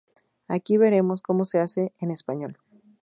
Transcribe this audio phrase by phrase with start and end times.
[0.47, 2.57] Aquí veremos cómo se hace en español.